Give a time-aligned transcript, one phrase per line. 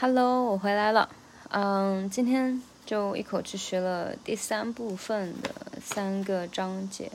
[0.00, 1.08] Hello，我回来了。
[1.50, 5.50] 嗯，今天就一口气学了第三部分的
[5.84, 7.10] 三个章节，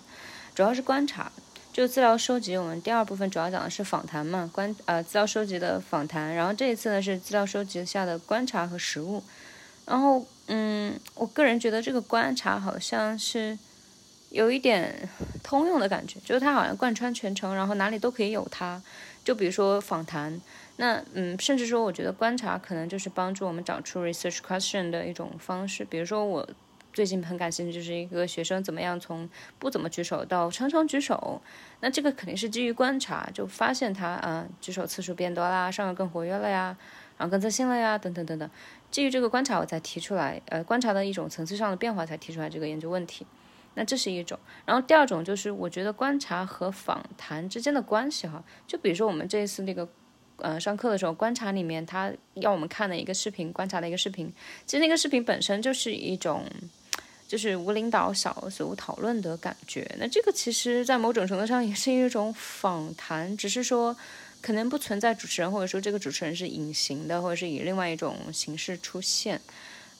[0.53, 1.31] 主要是观察。
[1.71, 6.35] 就资料收集，我们第二部分主要讲的是访谈嘛，观呃资料收集的访谈。
[6.35, 9.23] 然后这一次呢是资料收集下的观察和实物。
[9.85, 13.57] 然后嗯，我个人觉得这个观察好像是
[14.29, 15.07] 有一点
[15.41, 18.81] 通用的感觉，就是它好像贯穿全程，然后哪里都可以有它。
[19.23, 20.41] 就比如说访谈。
[20.77, 25.85] 那嗯，甚至说，我觉得观察可能就是帮助我们找出 research question 的一种方式。
[25.85, 26.49] 比如说，我
[26.91, 29.29] 最近很感兴趣，就是一个学生怎么样从
[29.59, 31.39] 不怎么举手到常常举手。
[31.81, 36.75] 那这个肯定是基于观察，就发现他啊举手次数变多啦，上课更活跃了呀，
[37.17, 38.49] 然后更自信了呀，等等等等。
[38.89, 43.27] 基于这个观察，我才提出来，呃，观察的一种层次上的变化，才提出来这个研究问题。
[43.75, 44.39] 那这是一种。
[44.65, 49.87] 然后第二种就是，我觉得观察和访谈之间的关系哈，就比如说我们这一次那个。
[50.37, 54.31] 呃，上课的时候观察里面，他要我们看的一个视频，观察的一个视频，
[54.65, 56.43] 其实那个视频本身就是一种，
[57.27, 59.89] 就是无领导小组讨论的感觉。
[59.99, 63.95] 那这个其实，在某种程度上也是一种访谈，只是说
[64.41, 69.39] 可能不存在主持人，或者说这个主持人是隐形的，或者是以另外一种形式出现。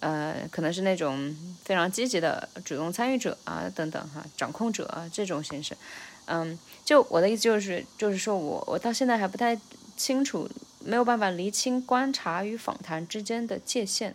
[0.02, 5.78] 呃，可能是那种非常积极的主动参与者啊，等等哈，掌控者这种形式。
[6.26, 9.58] 嗯，就我的意思就是，就是说我我到现在还不太。
[9.96, 10.50] 清楚
[10.86, 14.14] 没有办法厘清观察与访谈之间的界限，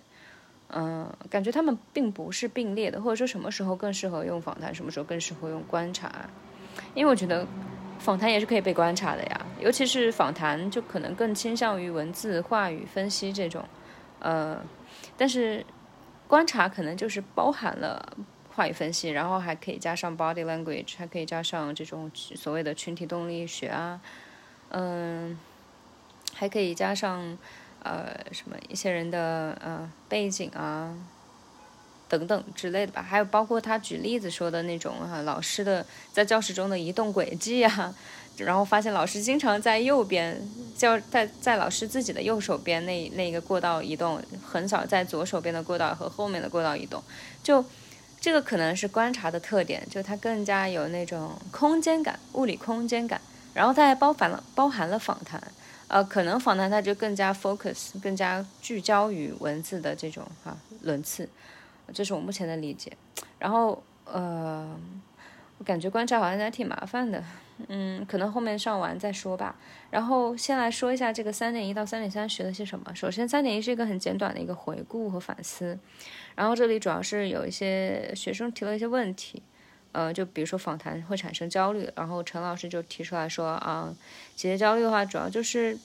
[0.69, 6.29] 嗯，感觉他们并不是并列的，或者说什么时候更适合用访谈，什么时候更适合用观察？
[6.95, 7.47] 因为我觉得
[7.99, 13.65] 访谈也是可以被观察的呀，尤其是访谈就可能更倾向于文字、话语分析这种，
[14.19, 14.61] 呃，
[15.17, 15.65] 但是
[16.27, 18.17] 观察可能就是包含了
[18.55, 24.01] 话语分析，然后还可以加上 body language，还可以加上这种所谓的群体动力学啊，
[24.69, 25.39] 嗯。
[26.39, 27.37] 还可以加上，
[27.83, 30.95] 呃，什么一些人的呃背景啊，
[32.09, 33.03] 等等之类的吧。
[33.03, 37.93] 还有包括他举例子说的那种啊，老师的在教室中的移动轨迹啊，
[38.39, 40.41] 然后发现老师经常在右边
[40.77, 47.03] 教在在老师自己的右手边那那个过道移动，很少在左手边的过道和后面的过道移动。
[47.43, 47.65] 就
[48.21, 53.21] 这个可能是观察的特点，就它更加有那种空间感、物理空间感，
[53.55, 55.43] 然后它还包含了包含了访谈。
[55.89, 61.29] 呃，可能访谈它就更加 focus，更加聚焦于文字的这种哈轮次，
[61.93, 62.93] 这是我目前的理解。
[63.39, 64.79] 然后呃，
[65.59, 67.25] 我感觉观察好像还挺麻烦的，
[67.69, 69.57] 嗯，可能后面上完再说吧。
[69.91, 72.95] 然后先来说一下这个三点一到三点三学了些什么。
[72.95, 75.79] 首先，三点一是一个很简短的一个回顾和反思，
[76.35, 79.43] 然后这里主要是有一些学生提了一些问题。
[79.93, 83.93] 呃，就比如说访谈会产生焦虑，然后陈老师就提出来说啊，
[84.37, 85.77] 解决焦虑的话，主要就是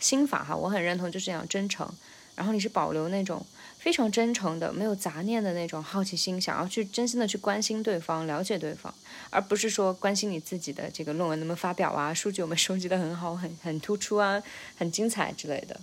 [0.00, 1.88] 心法哈，我很认同，就是要真诚，
[2.34, 3.44] 然后你是保留那种
[3.78, 8.92] 非常真诚的、没有杂念的那种好奇心，想要去真心的去关心对方、了解对方，
[9.30, 14.42] 而不是说关心你自己的这个论文能不能发表啊，数据我们收集的很好、很很突出啊、
[14.76, 15.78] 很精彩之类的。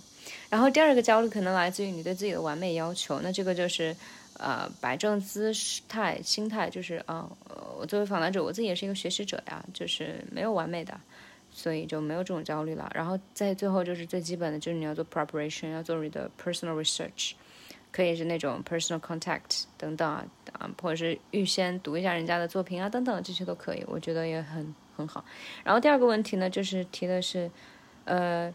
[0.50, 3.94] 然后第二个焦虑可能来自于你对自己的完美要求，那这个就是。
[4.38, 5.50] 呃，摆正姿
[5.88, 7.26] 态、心态，就是啊，
[7.78, 11.00] 我作为访谈者，我自己也是一个学习者呀，就是没有完美的，
[11.50, 12.90] 所以就没有这种焦虑了。
[12.94, 17.32] 然后在最后就是最基本的，就是你要做 preparation，要做你的 personal research，
[17.90, 25.24] 可以是那种 personal contact 等等啊，啊，或者是预先读一下人家的作品啊，等等，这些都可以，我觉得也很很好。
[25.64, 27.50] 然后第二个问题呢，就是提的是，
[28.04, 28.52] 呃。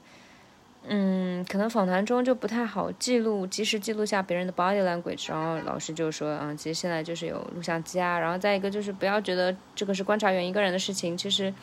[0.88, 5.30] 嗯，可能访谈中就不太好记录，及时记录下别人的 body language。
[5.30, 8.18] 然后老师就说，嗯，其实现在就是有录像机啊。
[8.18, 11.54] 然后再一个就是不要觉得这个是观察员一个人的事情，其实，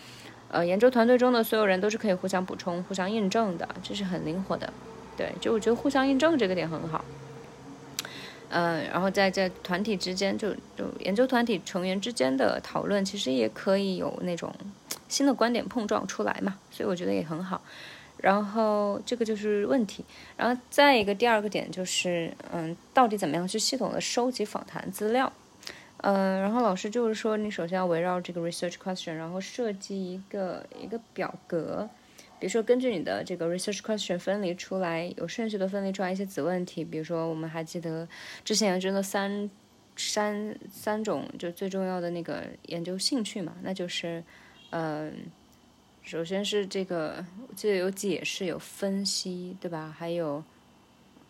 [0.51, 4.73] 呃，研究团队中的所有人都是可以互相补充、互相印证的，这是很灵活的。
[5.17, 7.05] 对，就我觉得互相印证这个点很好。
[8.51, 14.55] 嗯，然后在在团体之间，就就研究团体成员之间的讨论，其实也可以有那种
[15.09, 16.57] 新的观点碰撞出来嘛。
[16.71, 17.61] 所以我觉得也很好。
[18.21, 20.05] 然后这个就是问题，
[20.37, 25.33] 然后再一个第二个点就是，嗯，到底怎么样去系统的收集访谈资料？
[25.99, 31.89] 嗯，然后老师就是说，你首先要围绕这个 research question，然后设计一个一个表格，
[32.39, 38.09] 比如说根据你的这个 research question 分离出来，有顺序的分离出来一些子问题，比如说我们还记得
[38.45, 39.49] 之前研究的三
[39.97, 44.23] 三三种就最重要的那个研究兴趣嘛，那就是，
[44.71, 45.13] 嗯。
[46.09, 49.95] 首先是这个，我记得有解释、有分析，对吧？
[49.95, 50.43] 还有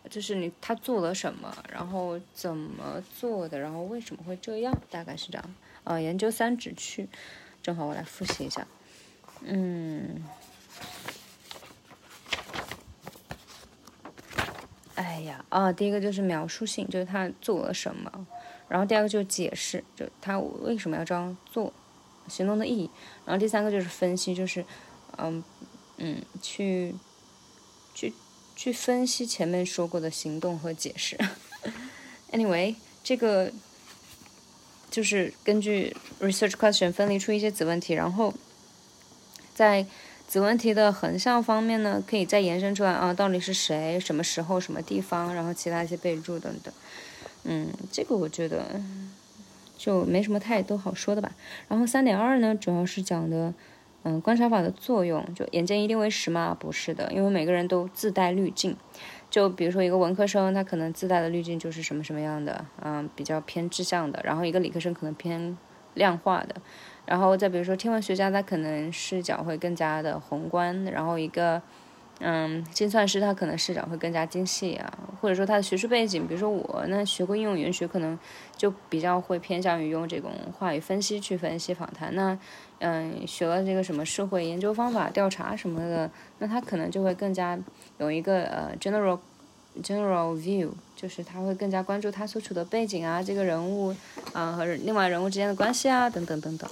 [0.09, 5.55] 就是你他做了什么，然后怎么做的，然后为什么会这样，大概是这样。
[5.83, 7.09] 呃，研究三指去，
[7.61, 8.65] 正好我来复习一下。
[9.41, 10.23] 嗯，
[14.95, 18.25] 哎呀，啊，第一个就是描述性，就是他做了什么，
[18.69, 21.73] 然后第二个就是解释，就他为什么要这样做，
[22.29, 22.89] 行动的意义，
[23.25, 24.63] 然后第三个就是分析，就是，
[25.17, 25.43] 嗯
[25.97, 26.95] 嗯，去
[27.93, 28.13] 去
[28.55, 31.17] 去分析前面说过的行动和解释。
[32.31, 33.51] Anyway，这个
[34.91, 38.33] 就是根据 research question 分离出一些子问题，然后
[39.53, 39.85] 在。
[40.29, 46.71] 子问题的横向方面呢，可以再延伸出来啊，到底是谁、什么时候、什么地方，然后其他一些备注等等。
[47.45, 48.79] 嗯，这个我觉得
[49.79, 51.31] 就没什么太多好说的吧。
[51.69, 53.53] 然后三点二呢，主要是讲的
[54.03, 56.53] 嗯观察法的作用，就眼见一定为实吗？
[56.59, 58.75] 不是的，因为每个人都自带滤镜。
[59.29, 65.57] 就比如说一个文科生，他可能自带的滤镜就是什么什么样的，嗯，比较偏志向的，然后一个理科生可能偏
[65.93, 66.55] 量化的。
[67.05, 71.61] 然后再比如说天文学家，他可能视角会更加的宏观，然后一个，
[72.19, 78.17] 嗯，精算师他可能视角会更加精细啊，或者说他的学术背景，比如说我那学过应用语言学，可能
[78.57, 82.13] 就比较会偏向于用这种话语分析去分析访谈。
[82.15, 82.37] 那，
[82.79, 87.57] 嗯，学了这个什么社会研究方法调查什么的，那他可能就会更加
[87.97, 89.19] 有一个呃 general
[89.81, 90.69] general view。
[90.99, 93.95] 就是他会更加关注他所处的背景啊，这个人物，
[94.33, 96.69] 啊和另外人物之间的关系啊，等等等等，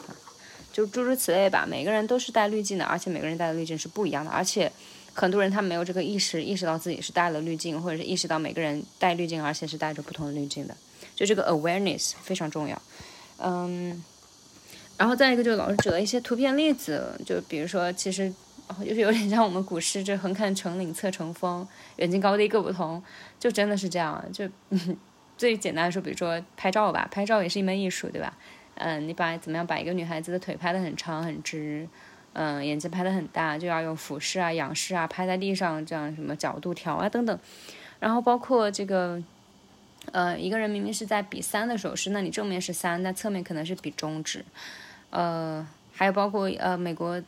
[0.74, 1.66] 就诸如此类吧。
[1.66, 4.30] 每个人都是带滤镜的，而且每个人带的滤镜是不一样的。
[4.30, 4.70] 而且
[5.18, 10.78] 很多人他没有这个意识，意识到自己是带了滤镜，或者是意识到每个人带滤镜，而且是带着不同的滤镜的。
[11.16, 12.82] 就这个 awareness 非常重要。
[13.40, 14.04] 嗯，
[14.98, 18.32] 然后再一个就是老师举了一些图片例子，就比如说其实。
[18.82, 21.66] 就是有点像我们古诗，这横看成岭侧成峰，
[21.96, 23.02] 远近高低各不同，
[23.40, 24.22] 就真的是这样。
[24.34, 24.46] 就
[25.38, 28.38] 最简单的说，比如说拍照吧，拍照也是一门艺术，对吧？
[28.76, 31.88] 嗯，你把怎么样把一个女孩子的腿拍得很长很直，
[32.38, 37.40] 嗯，眼睛拍得很大，就要用俯视啊、仰视啊，拍在地上这样什么角度调啊等等。
[38.00, 39.22] 然后包括这个，
[40.12, 44.46] 呃，一个人明明是在比三的手势，那你正面是三，那侧面可能是比中指。
[45.10, 47.22] 呃，还有包括呃美国。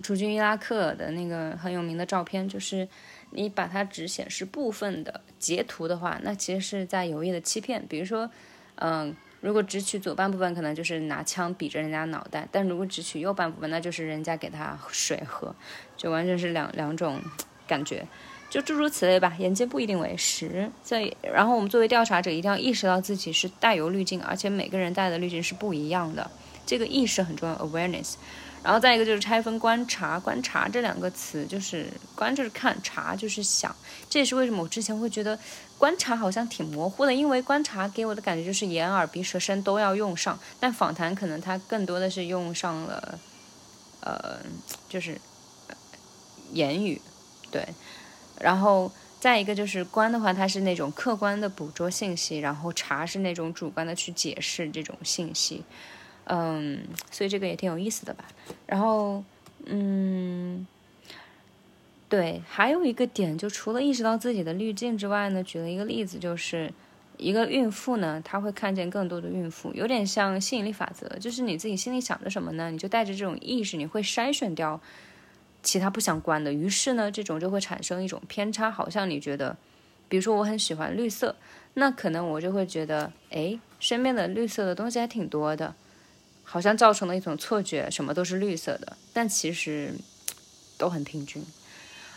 [0.00, 2.86] 驻军伊拉克的那个很有名的照片，就是
[3.30, 7.84] 你把它只显示部分的截图的话，那其实是在有意的欺骗。
[7.88, 8.30] 比如说，
[8.76, 15.54] 嗯，如果只取左半部分，可能就是拿枪比着人家脑袋；但如果只取右半部分，那就是人家给他水喝，
[15.96, 17.20] 就完全是两两种
[17.66, 18.04] 感觉。
[18.50, 20.70] 就诸如此类吧，眼见不一定为实。
[20.82, 26.30] 所以然后我们作为调查者，一定要意识到自己是带有滤镜，而且每个人带的滤镜是不一样的，
[26.68, 28.16] 这个意识很重要，awareness。
[28.62, 33.74] 然后再一个就是拆分观察，观察这两个词就是观就是看，察就是想，
[34.10, 35.38] 这也是为什么我之前会觉得
[35.78, 43.18] 观察好像挺模糊的，因为观察给我的感觉就是眼耳鼻舌身都要用上，但访谈可能它更多的是用上了，
[44.00, 44.40] 呃，
[44.88, 45.18] 就是
[46.52, 47.00] 言语，
[47.50, 47.66] 对，
[48.40, 55.64] 然后再一个就是观的话，它是那种客观的捕捉信息，然后察是那种主观的去解释这种信息。
[56.28, 56.80] 嗯，
[57.10, 58.24] 所以这个也挺有意思的吧。
[58.66, 59.24] 然后，
[59.64, 60.66] 嗯，
[62.08, 66.70] 对，还有一个点，就除了意识到自己的滤镜之外呢，举了一个例子，就是
[67.16, 74.80] 一个孕妇呢，她会看见更多的孕妇，有点像吸引力法则，就是你自己心里想着什么呢，你就带着这种意识，你会筛选掉
[75.62, 79.56] 其他不相关的，于是呢，这种就会产生一种偏差，好像你觉得，
[80.08, 81.34] 比如说我很喜欢绿色，
[81.74, 85.74] 那可能我就会觉得，哎，身边的绿色的东西还挺多的。
[86.50, 89.94] 好像造成了一种错觉，什么都是绿色的，但其实
[90.78, 91.44] 都很平均。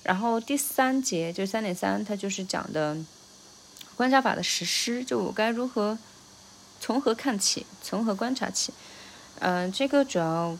[0.03, 2.95] 然后第三节就三点三，它就是讲的
[3.97, 5.99] 观察法的实施，就我该如何
[6.79, 8.73] 从何看起，从何观察起。
[9.39, 10.57] 嗯，这个主要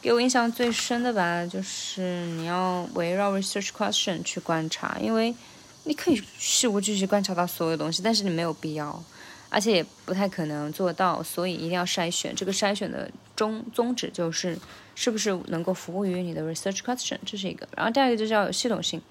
[0.00, 5.34] 给我印象最深的吧，就是你要围绕 research question 去观察，因为
[5.84, 9.04] 你可以事无巨细观察到所有东西，但是你没有必要。
[9.52, 12.34] 而且也不太可能做到，所以一定要筛选。
[12.34, 14.58] 这个筛选的宗宗旨就是，
[14.94, 17.68] 是不是能够服务于你的 research question，这是一个。
[17.76, 19.02] 然后第二个就是要有系统性，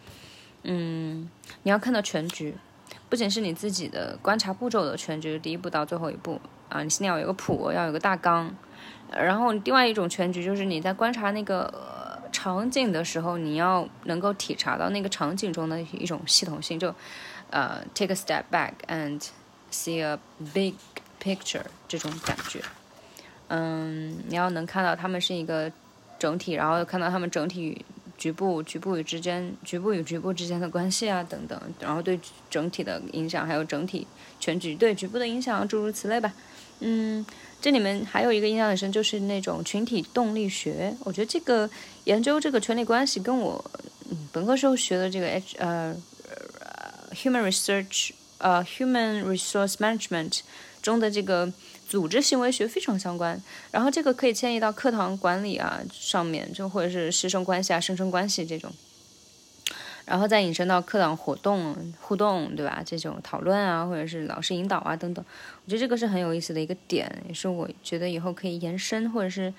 [0.64, 1.30] 嗯，
[1.62, 2.56] 你要看到全局，
[3.08, 8.52] 不仅是你自己的观察步骤的全局，第一步到最后一步啊，你心里要有个谱，要有个大纲。
[9.12, 11.72] 然后另外一种全局就是你在观察那个
[12.32, 16.96] 场景的时候，你要能够体察到那个场景中的一种系统性，就
[17.52, 19.22] 呃 take a step back and
[19.72, 20.20] See a
[20.54, 20.74] big
[21.24, 22.62] picture 这种感觉，
[23.48, 25.72] 嗯，你要能看到他们是一个
[26.20, 27.86] 整体，然后又看到他们整体与
[28.18, 34.06] 局部、局部与之间、局部与局部之间的关系啊等等，然后对整体的影响，还有整体
[34.42, 36.34] 全局对局部的影响，诸如此类吧。
[36.82, 37.26] 嗯，
[37.62, 40.94] 这里面还有一个印象很深，就是那种群体动力学。
[41.06, 41.70] 我觉得这个
[42.04, 43.64] 研究这个权力关系，跟我
[44.10, 45.96] 嗯本科时候学的这个 H 呃。
[47.14, 48.12] human research
[48.42, 50.42] 呃 human resource management
[50.82, 51.52] 中的这个
[51.88, 53.42] 组织行为学非常相关。
[53.72, 58.72] 然后这个可以迁移到课堂管理啊上面，就或者是师生关系啊、生生关系这种。
[60.04, 62.82] 然后再引申到课堂活动互动，对吧？
[62.84, 65.24] 这种讨论啊，或者是老师引导啊等等，
[65.64, 69.54] 我觉得这个是很有意思的一个点，也是我觉得以后可以延伸或者是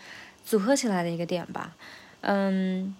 [0.44, 1.74] 组合起来的一个点吧。
[2.22, 2.94] 嗯，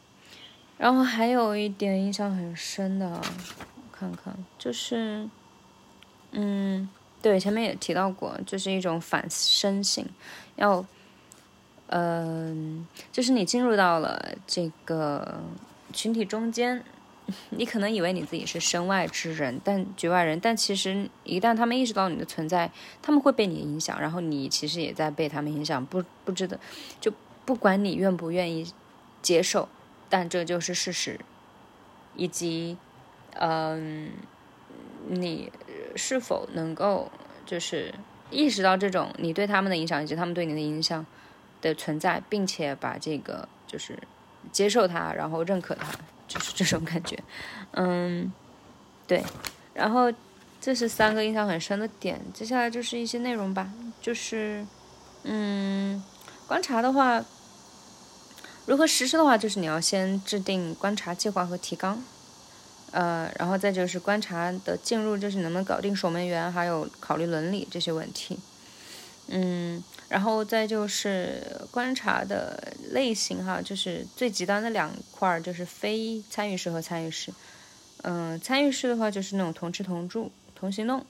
[0.79, 5.29] 然后还有一点印象很深的，我看看就是，
[6.33, 6.89] 嗯，
[7.23, 10.07] 对，前面也提到过，就是一种反身性，
[10.57, 10.85] 要，
[11.87, 15.41] 嗯，就是你进入到了这个
[15.93, 16.85] 群体中间。
[17.51, 22.71] 你可能以为你自己是身外之人，但局外人，但其实一旦他们意识到你的存在，
[23.01, 26.59] 他们会被你影响，然后你其实也在被他们影响，不不知道，
[27.01, 27.13] 就
[27.45, 28.67] 不管你愿不愿意
[29.23, 29.69] 接受，
[30.11, 31.21] 但这就是事实，
[32.17, 32.77] 以及，
[33.35, 34.11] 嗯，
[35.07, 35.51] 你
[35.97, 37.11] 是否能够
[37.45, 37.95] 就是
[38.31, 41.05] 意识到这种你对他们的影响以及他们对你的影响
[41.61, 43.99] 的存在，并且把这个就是
[44.51, 45.87] 接受它，然后认可它。
[46.29, 47.19] 就是这种感觉，
[47.73, 48.33] 嗯，
[49.07, 49.23] 对，
[49.75, 50.11] 然后
[50.59, 53.71] 这是三个印象很深的点，接下来就是一些内容吧，
[54.01, 54.67] 就是，
[55.25, 56.03] 嗯，
[56.47, 57.23] 观察的话，
[58.65, 62.03] 如何实施的话，就是你要先制定观察计划和提纲，
[62.93, 68.39] 呃，然后再就是观察的进入，就是能不能搞定守门员，还有考虑伦理这些问题，
[69.29, 69.83] 嗯。
[70.09, 77.33] 然后再就是观察的类型哈，就是最极端的两块，就是非参与式和参与式。
[78.03, 81.07] 嗯，参与式的话就是那种同吃同住同行动，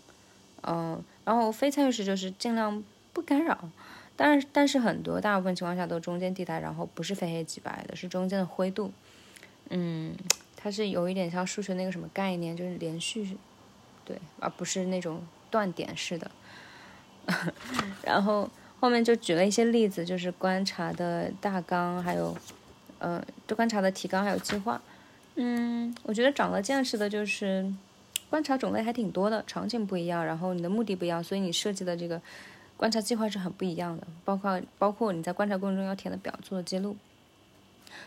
[0.62, 2.80] 嗯，然后非参与式就是尽量
[3.12, 3.58] 不干扰。
[4.14, 8.92] 但是但是很多大部分情况下都中间地带，然后不是非黑即白的，是中间的灰度。
[9.70, 10.14] 嗯，
[10.62, 13.36] 它是有一点像数学那个什么概念，就是连续，
[14.04, 16.30] 对，而不是那种断点式的。
[18.04, 18.48] 然后。
[18.82, 22.36] 后面就举了一些例子，就是观察的大纲，还有，
[22.98, 24.82] 呃，对观察的提纲还有计划。
[25.36, 27.72] 嗯，我觉得长了见识的就是
[28.28, 32.20] 观察种类还挺多的，场景不一样，然后你的目的不一样，所以你设计的这个
[32.76, 34.04] 观察计划是很不一样的。
[34.24, 36.96] 包括包括你在观察过程中要填的表做的记录。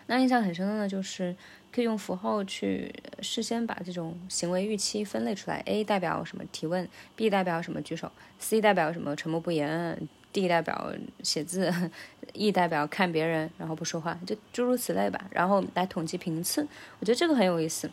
[0.08, 1.36] 那印象很深的呢，就是
[1.72, 10.08] 可以用符号去事先把这种行为预期分类出来，A 代表什么提问，B 代表什么举手，C 代表什么沉默不言。
[10.32, 10.92] D 代表
[11.24, 11.74] 写字
[12.34, 15.18] ，E 代表看别人，然后不说话，就诸如此类吧。
[15.32, 16.68] 然后来统计频次，
[17.00, 17.90] 我觉得这个很有意思。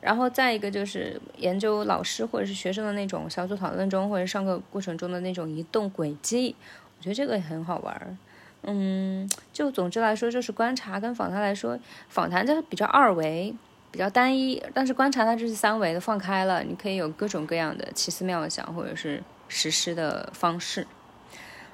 [0.00, 6.56] 然后再一个就是研究老师或者是学生的那种小组讨论中或者上课过程中的那种移动轨迹，
[6.98, 8.18] 我觉得这个也很好玩。
[8.66, 11.78] 嗯，就总之来说，就是观察跟访谈来说，
[12.08, 13.54] 访谈就比较二维，
[13.90, 20.86] 比较单一，但是观察它就是三维的，放开了，你可以有各种各样的奇思妙想或者是实施的方式。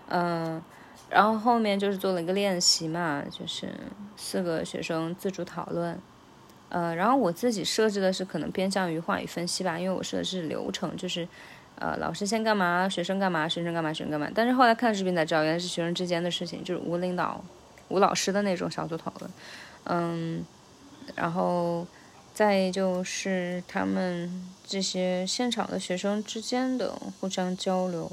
[0.08, 0.60] 嗯，
[1.08, 3.68] 然后后面就是做了一个练习嘛，就是
[4.16, 5.96] 四个学生自主讨论。
[6.70, 11.26] 呃，然后我自己设置的是可能偏向于话语分析吧，因为我设的是流程，就是
[11.80, 14.30] 呃老师先干嘛，学生干嘛，学生干嘛，学生干嘛。
[14.32, 17.42] 但是后来看视频才知道，原来是学生之间的事情，就是无领导、
[17.88, 19.30] 无老师的那种小组讨论。
[19.84, 20.44] 嗯，
[21.16, 21.86] 然后
[22.34, 24.30] 再就是他们
[24.66, 28.10] 这些现场的学生之间的互相交流。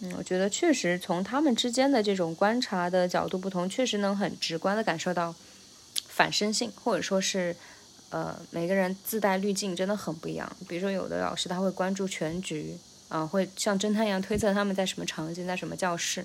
[0.00, 5.32] 嗯，我觉得确实从他们之间的这种观察的角度不同，确实能很直观的感受到
[6.08, 7.54] 反身性，或者说是，
[8.12, 10.46] 呃，每个人自带滤镜真的很不一样。
[10.68, 12.76] 比如说，有的老师他会关注全局，
[13.08, 16.22] 啊，会像侦探一样推测他们在什么场景，在什么教室；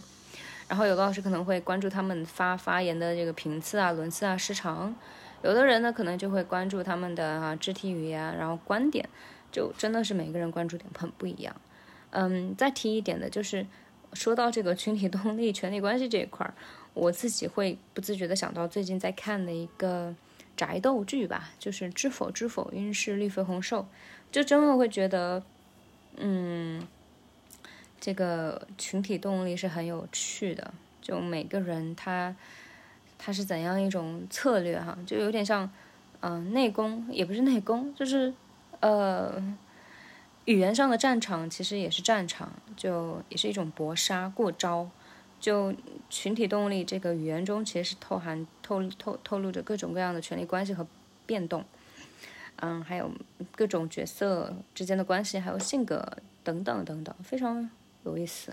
[0.68, 4.94] 然后有的老师可能会关注他们发发言的这个频次啊、轮次啊、时长；
[5.44, 9.08] 有的人呢，可能就会关注他们的啊肢体语言，然后观点，
[9.50, 11.56] 就真的是每个人关注点很不一样。
[12.10, 13.66] 嗯，再提一点的就是，
[14.12, 16.54] 说到这个群体动力、权力关系这一块儿，
[16.94, 20.14] 我自己会不自觉的想到最近在看的一个
[20.58, 23.82] 宅斗剧吧，就是《知否知否，应是绿肥红瘦》，
[24.32, 25.42] 就真的会觉得，
[26.18, 26.86] 嗯，
[28.02, 32.36] 这个群体动力是很有趣的，就每个人他
[33.18, 35.72] 他是怎样一种策略哈，就有点像，
[36.20, 38.34] 嗯，内功也不是内功，就是
[38.82, 39.58] 呃。
[40.48, 44.90] 语言上的战场其实也是战场，就也是一种搏杀过招。
[45.40, 45.74] 就
[46.10, 50.86] 群体动力这个语言中，其实是透含透透透露着各种各样的权力关系和
[51.26, 51.64] 变动。
[52.58, 53.12] 嗯，还有
[53.56, 57.70] 各种角色之间的关系，还有性格等等等等，非常
[58.04, 58.52] 有意思。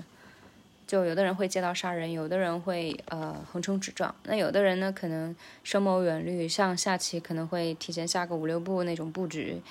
[0.87, 9.63] 就有的人会借刀杀人，有的人会呃横冲直撞，那有的人呢可能深谋远虑，像下棋可能会提前下个五六步那种布局。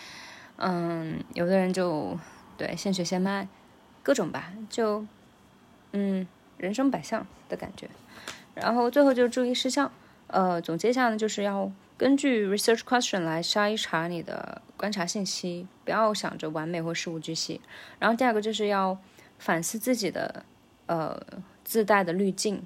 [0.55, 2.17] 嗯，有的人就
[2.57, 3.47] 对现学现卖，
[4.01, 5.05] 各种吧，就
[5.91, 6.27] 嗯，
[6.57, 7.89] 人生百相的感觉。
[8.55, 9.91] 然后最后就是注意事项，
[10.27, 17.59] 呃，总结一下呢，就是要根据 research question 来筛查你的观察信息，不要想着完美或事无巨细。
[17.99, 18.97] 然后第二个就是要
[19.39, 20.45] 反思自己的
[20.85, 21.19] 呃
[21.63, 22.63] 自带的滤镜。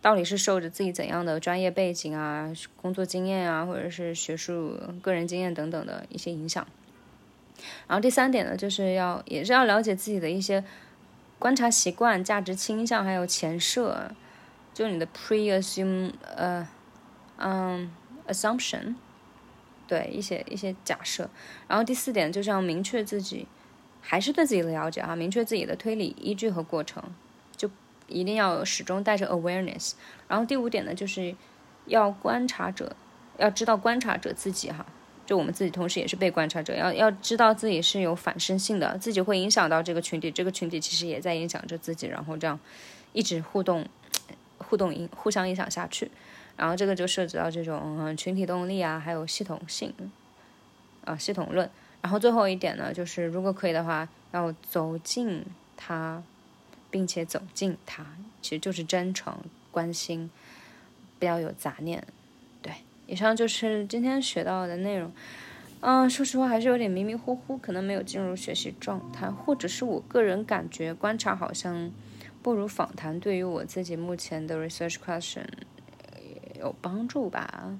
[0.00, 6.64] 到底是受着自己怎样的专业背景啊、工作经验啊，或者是学术、个人经验等等的一些影响。
[7.88, 10.62] 然后第三点呢，就是要也是要了解自己的一些
[11.38, 14.10] 观察习惯、价值倾向，还有前设，
[14.74, 16.68] 就你的 pre-assume 呃
[17.36, 17.90] 嗯
[18.26, 18.96] assumption，
[19.86, 21.30] 对一些一些假设。
[21.68, 23.46] 然后第四点就是要明确自己，
[24.00, 27.02] 还是对自己的了解啊，明确自己的推理依据和过程。
[27.56, 27.70] 就
[28.06, 29.92] 一定要始终带着 awareness，
[30.26, 31.34] 然后第五点呢，就是
[31.86, 32.96] 要观察者
[33.36, 34.86] 要知道观察者自己哈，
[35.28, 42.58] 就我们自己同时也是被观察者，要要知道自己是有反身性的，自己会影响到这个群体，这个群体其实也在影响着自己，然后这样
[43.12, 43.86] 一直互动
[44.56, 46.10] 互动影互相影响下去，
[46.56, 49.92] 然后这个就涉及到这种嗯群体动力啊，还有系统性
[51.04, 51.70] 啊系统论，
[52.00, 55.44] 然后最后一点呢，就是如果可以的话，要走进
[55.76, 56.22] 他。
[56.90, 58.02] 并且走近他，
[58.40, 59.36] 其实就是真诚
[59.70, 60.30] 关心，
[61.18, 62.02] 不要有杂念。
[63.08, 65.10] 以上就是今天学到的内容。
[65.80, 71.90] 嗯，说实话还是有点迷迷糊糊，可能没有进入学习状态，或者是我个人感觉观察好像
[72.42, 75.46] 不如访谈对于我自己目前的 research question
[76.60, 77.76] 有帮助吧，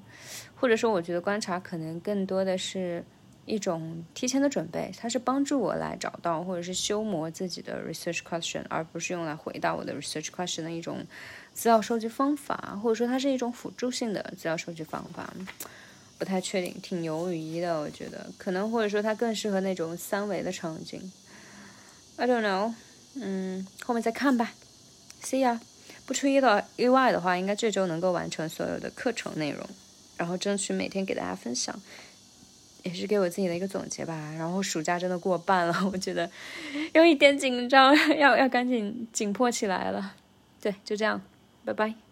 [0.57, 3.05] 或者说我觉得观察可能更多的是。
[3.49, 11.05] 一种提前的准备，它是帮助我来找到或者是修磨自己的 research question，而不是用来回答我的 research question 的一种
[11.55, 15.33] 资料收集方法，或者说它是一种辅助性的资料收集方法，
[16.19, 21.11] 不太确定，挺犹豫的，我觉得可能或者说它更适合那种三维的场景
[22.17, 22.75] ，I don't know，
[23.15, 24.53] 嗯，后面再看吧
[25.23, 25.59] ，See ya，
[26.05, 29.67] 不出意料意外的话，应该这周能够完成所有的课程内容，
[30.19, 31.81] 然后争取每天给大家分享。
[32.83, 34.33] 也是给我自己的一个总结吧。
[34.39, 36.31] 然后暑假真的过半了， 我觉得
[36.95, 40.15] 有一点紧张，要要赶紧紧迫起来了。
[40.61, 41.21] 对，就这样，
[41.65, 42.08] 拜拜。